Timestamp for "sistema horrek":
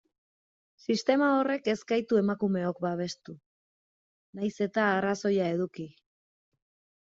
0.93-1.69